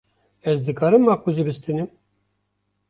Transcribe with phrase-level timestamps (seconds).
[0.51, 1.89] Ez dikarim makbûzê bistînim?